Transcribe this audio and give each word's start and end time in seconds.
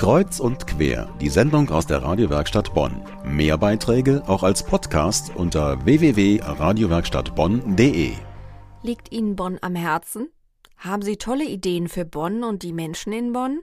Kreuz 0.00 0.40
und 0.40 0.66
quer, 0.66 1.14
die 1.20 1.28
Sendung 1.28 1.68
aus 1.68 1.86
der 1.86 2.02
Radiowerkstatt 2.02 2.72
Bonn. 2.72 3.02
Mehr 3.22 3.58
Beiträge 3.58 4.22
auch 4.26 4.42
als 4.42 4.64
Podcast 4.64 5.36
unter 5.36 5.84
www.radiowerkstattbonn.de. 5.84 8.12
Liegt 8.82 9.12
Ihnen 9.12 9.36
Bonn 9.36 9.58
am 9.60 9.74
Herzen? 9.74 10.30
Haben 10.78 11.02
Sie 11.02 11.18
tolle 11.18 11.44
Ideen 11.44 11.86
für 11.86 12.06
Bonn 12.06 12.44
und 12.44 12.62
die 12.62 12.72
Menschen 12.72 13.12
in 13.12 13.34
Bonn? 13.34 13.60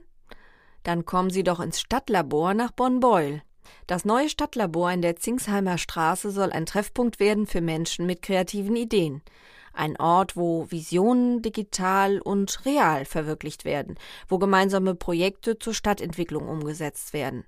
Dann 0.84 1.04
kommen 1.04 1.30
Sie 1.30 1.42
doch 1.42 1.58
ins 1.58 1.80
Stadtlabor 1.80 2.54
nach 2.54 2.70
Bonn-Beul. 2.70 3.42
Das 3.88 4.04
neue 4.04 4.28
Stadtlabor 4.28 4.92
in 4.92 5.02
der 5.02 5.16
Zingsheimer 5.16 5.76
Straße 5.76 6.30
soll 6.30 6.52
ein 6.52 6.66
Treffpunkt 6.66 7.18
werden 7.18 7.48
für 7.48 7.62
Menschen 7.62 8.06
mit 8.06 8.22
kreativen 8.22 8.76
Ideen. 8.76 9.22
Ein 9.78 9.96
Ort, 9.96 10.36
wo 10.36 10.68
Visionen 10.70 11.40
digital 11.40 12.20
und 12.20 12.64
real 12.64 13.04
verwirklicht 13.04 13.64
werden, 13.64 13.94
wo 14.28 14.38
gemeinsame 14.38 14.96
Projekte 14.96 15.56
zur 15.56 15.72
Stadtentwicklung 15.72 16.48
umgesetzt 16.48 17.12
werden. 17.12 17.44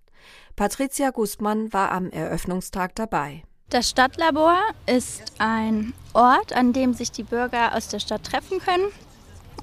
Patricia 0.55 1.11
Gustmann 1.11 1.73
war 1.73 1.91
am 1.91 2.09
Eröffnungstag 2.11 2.95
dabei. 2.95 3.43
Das 3.69 3.91
Stadtlabor 3.91 4.59
ist 4.87 5.33
ein 5.39 5.93
Ort, 6.13 6.53
an 6.53 6.73
dem 6.73 6.95
sich 6.95 7.11
die 7.11 7.25
Bürger 7.25 7.75
aus 7.75 7.89
der 7.89 7.99
Stadt 7.99 8.23
treffen 8.23 8.61
können 8.61 8.87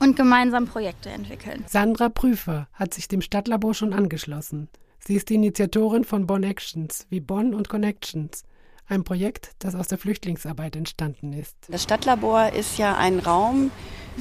und 0.02 0.17
gemeinsam 0.17 0.67
Projekte 0.67 1.09
entwickeln. 1.09 1.63
Sandra 1.67 2.09
Prüfer 2.09 2.67
hat 2.73 2.94
sich 2.94 3.08
dem 3.08 3.22
Stadtlabor 3.22 3.75
schon 3.75 3.94
angeschlossen. 3.94 4.67
Sie 4.99 5.16
ist 5.16 5.30
die 5.30 5.36
Initiatorin 5.36 6.03
von 6.03 6.27
Bonn 6.27 6.44
Actions 6.44 7.08
wie 7.09 7.22
Bonn 7.22 7.53
und 7.53 7.70
Connections 7.70 8.44
ein 8.87 9.03
Projekt, 9.03 9.51
das 9.59 9.75
aus 9.75 9.87
der 9.87 9.97
Flüchtlingsarbeit 9.97 10.75
entstanden 10.75 11.33
ist. 11.33 11.55
Das 11.69 11.83
Stadtlabor 11.83 12.53
ist 12.53 12.77
ja 12.77 12.95
ein 12.95 13.19
Raum 13.19 13.71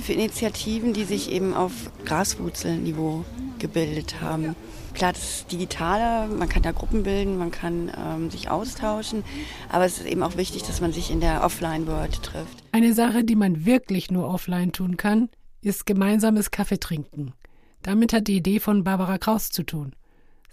für 0.02 0.12
Initiativen, 0.12 0.92
die 0.92 1.04
sich 1.04 1.30
eben 1.30 1.54
auf 1.54 1.72
Graswurzelniveau 2.04 3.24
gebildet 3.58 4.20
haben. 4.20 4.54
Klar, 4.92 5.12
das 5.12 5.22
ist 5.22 5.52
digitaler, 5.52 6.26
man 6.26 6.48
kann 6.48 6.62
da 6.62 6.72
Gruppen 6.72 7.02
bilden, 7.02 7.38
man 7.38 7.50
kann 7.50 7.92
ähm, 7.96 8.30
sich 8.30 8.48
austauschen, 8.48 9.24
aber 9.68 9.84
es 9.84 9.98
ist 9.98 10.06
eben 10.06 10.22
auch 10.22 10.36
wichtig, 10.36 10.62
dass 10.62 10.80
man 10.80 10.92
sich 10.92 11.10
in 11.10 11.20
der 11.20 11.44
Offline-World 11.44 12.22
trifft. 12.22 12.64
Eine 12.72 12.94
Sache, 12.94 13.24
die 13.24 13.36
man 13.36 13.66
wirklich 13.66 14.10
nur 14.10 14.28
offline 14.28 14.72
tun 14.72 14.96
kann, 14.96 15.28
ist 15.60 15.86
gemeinsames 15.86 16.50
Kaffee 16.50 16.78
trinken. 16.78 17.34
Damit 17.82 18.12
hat 18.12 18.26
die 18.26 18.36
Idee 18.36 18.58
von 18.58 18.84
Barbara 18.84 19.18
Kraus 19.18 19.50
zu 19.50 19.62
tun. 19.64 19.94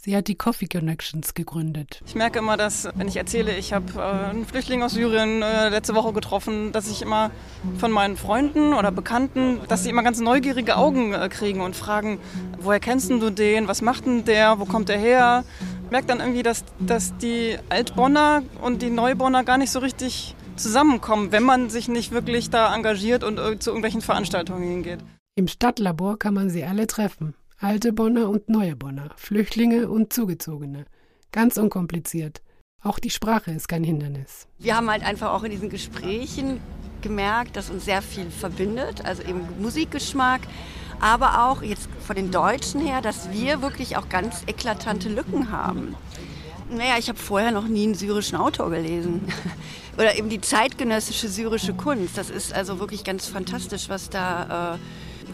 Sie 0.06 0.18
hat 0.18 0.28
die 0.28 0.36
Coffee 0.36 0.68
Connections 0.68 1.34
gegründet. 1.34 2.02
Ich 2.06 2.14
merke 2.14 2.40
immer, 2.40 2.58
dass, 2.58 2.90
wenn 2.96 3.08
ich 3.08 3.16
erzähle, 3.16 3.56
ich 3.56 3.72
habe 3.72 3.86
äh, 3.96 4.32
einen 4.32 4.46
Flüchtling 4.46 4.84
aus 4.84 4.96
Syrien 4.96 5.42
äh, 5.42 5.70
letzte 5.70 5.96
Woche 5.96 6.12
getroffen, 6.12 6.74
dass 6.74 6.92
ich 6.92 7.02
immer 7.02 7.32
von 7.78 7.90
meinen 7.90 8.18
Freunden 8.18 8.74
oder 8.74 8.92
Bekannten, 8.92 9.62
dass 9.70 9.84
sie 9.86 9.90
immer 9.90 10.04
ganz 10.04 10.20
neugierige 10.20 10.76
Augen 10.76 11.14
äh, 11.14 11.30
kriegen 11.30 11.62
und 11.62 11.78
fragen, 11.78 12.20
woher 12.60 12.82
kennst 12.82 13.12
du 13.12 13.30
den, 13.30 13.70
was 13.70 13.82
macht 13.82 14.06
denn 14.06 14.26
der, 14.26 14.60
wo 14.60 14.66
kommt 14.66 14.90
der 14.90 14.98
her? 14.98 15.46
Ich 15.86 15.92
merke 15.92 16.08
dann 16.08 16.20
irgendwie, 16.20 16.44
dass, 16.44 16.66
dass 16.80 17.16
die 17.20 17.58
Altbonner 17.70 18.44
und 18.62 18.82
die 18.82 18.90
Neubonner 18.90 19.46
gar 19.46 19.58
nicht 19.58 19.72
so 19.72 19.80
richtig 19.80 20.36
zusammenkommen, 20.58 21.32
wenn 21.32 21.44
man 21.44 21.70
sich 21.70 21.88
nicht 21.88 22.12
wirklich 22.12 22.50
da 22.50 22.76
engagiert 22.76 23.24
und 23.24 23.40
äh, 23.40 23.58
zu 23.58 23.70
irgendwelchen 23.70 24.02
Veranstaltungen 24.02 24.64
hingeht. 24.64 25.00
Im 25.36 25.48
Stadtlabor 25.48 26.20
kann 26.20 26.34
man 26.34 26.50
sie 26.50 26.66
alle 26.66 26.88
treffen. 26.88 27.36
Alte 27.60 27.94
Bonner 27.94 28.30
und 28.30 28.50
neue 28.50 28.76
Bonner, 28.76 29.12
Flüchtlinge 29.16 29.90
und 29.90 30.12
Zugezogene. 30.12 30.86
Ganz 31.32 31.58
unkompliziert. 31.58 32.42
Auch 32.82 33.00
die 33.00 33.10
Sprache 33.10 33.52
ist 33.52 33.68
kein 33.68 33.84
Hindernis. 33.84 34.48
Wir 34.60 34.76
haben 34.76 34.90
halt 34.90 35.04
einfach 35.04 35.32
auch 35.32 35.44
in 35.44 35.52
diesen 35.52 35.70
Gesprächen 35.70 36.60
gemerkt, 37.02 37.56
dass 37.56 37.70
uns 37.70 37.86
sehr 37.86 38.02
viel 38.02 38.30
verbindet, 38.30 39.06
also 39.06 39.24
eben 39.24 39.42
Musikgeschmack, 39.62 40.42
aber 41.00 41.48
auch 41.48 41.62
jetzt 41.62 41.88
von 42.06 42.16
den 42.16 42.32
Deutschen 42.32 42.82
her, 42.82 43.02
dass 43.02 43.32
wir 43.32 43.62
wirklich 43.62 43.96
auch 43.98 44.10
ganz 44.10 44.44
eklatante 44.48 45.10
Lücken 45.10 45.52
haben. 45.52 45.96
Naja, 46.70 46.98
ich 46.98 47.08
habe 47.10 47.20
vorher 47.20 47.52
noch 47.52 47.68
nie 47.68 47.84
einen 47.84 47.96
syrischen 47.96 48.38
Autor 48.38 48.70
gelesen. 48.70 49.22
Oder 49.98 50.18
eben 50.18 50.30
die 50.30 50.42
zeitgenössische 50.42 51.28
syrische 51.28 51.74
Kunst. 51.74 52.18
Das 52.18 52.30
ist 52.30 52.54
also 52.54 52.80
wirklich 52.80 53.04
ganz 53.04 53.28
fantastisch, 53.28 53.90
was 53.90 54.10
da 54.10 54.76
äh, 54.76 54.78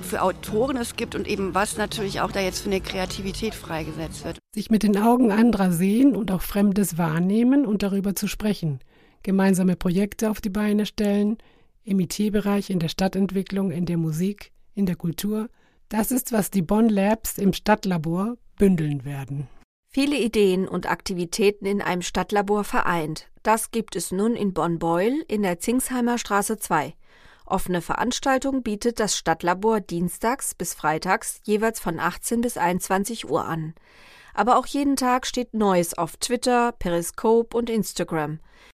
für 0.02 0.22
Autoren 0.22 0.78
es 0.78 0.96
gibt 0.96 1.16
und 1.16 1.28
eben 1.28 1.54
was 1.54 1.78
natürlich 1.78 2.22
auch 2.22 2.32
da 2.32 2.40
jetzt 2.40 2.62
für 2.62 2.70
eine 2.70 2.82
Kreativität 2.82 3.56
freigesetzt 3.56 4.26
wird. 4.26 4.40
Sich 4.54 4.70
mit 4.70 4.84
den 4.84 4.98
Augen 4.98 5.32
anderer 5.32 5.72
sehen 5.72 6.16
und 6.16 6.32
auch 6.32 6.42
Fremdes 6.42 6.98
wahrnehmen 6.98 7.66
und 7.66 7.84
darüber 7.84 8.16
zu 8.16 8.28
sprechen. 8.28 8.80
Gemeinsame 9.24 9.76
Projekte 9.76 10.30
auf 10.30 10.42
die 10.42 10.50
Beine 10.50 10.86
stellen, 10.86 11.38
im 11.84 12.00
IT-Bereich, 12.00 12.70
in 12.70 12.80
der 12.80 12.90
Stadtentwicklung, 12.90 13.72
in 13.72 13.86
der 13.86 13.98
Musik, 13.98 14.52
in 14.76 14.86
der 14.86 14.96
Kultur. 14.96 15.50
Das 15.90 16.12
ist, 16.12 16.32
was 16.32 16.52
die 16.52 16.62
Bonn 16.62 16.88
Labs 16.90 17.38
im 17.38 17.54
Stadtlabor 17.54 18.38
bündeln 18.58 19.06
werden. 19.06 19.48
Viele 19.92 20.18
Ideen 20.18 20.68
und 20.68 20.90
Aktivitäten 20.90 21.66
in 21.66 21.82
einem 21.82 22.04
Stadtlabor 22.04 22.64
vereint. 22.64 23.28
Das 23.42 23.72
gibt 23.72 23.96
es 23.96 24.12
nun 24.12 24.36
in 24.36 24.54
Bonn-Beul 24.54 25.24
in 25.28 25.42
der 25.42 25.60
Zingsheimer 25.60 26.20
Straße 26.20 26.58
2. 26.60 26.94
Offene 27.50 27.82
Veranstaltung 27.82 28.64
bietet 28.64 29.00
das 29.00 29.18
Stadtlabor 29.18 29.82
dienstags 29.82 30.56
bis 30.56 30.74
freitags 30.74 31.42
jeweils 31.44 31.80
von 31.80 32.00
18 32.00 32.42
bis 32.42 32.58
21 32.58 33.30
Uhr 33.30 33.46
an. 33.46 33.74
Aber 34.34 34.58
auch 34.58 34.66
jeden 34.68 34.96
Tag 34.96 35.26
steht 35.26 35.54
Neues 35.54 35.98
auf 35.98 36.18
Twitter, 36.18 36.72
Periscope 36.74 37.58
und 37.58 37.70
Instagram. 37.70 38.40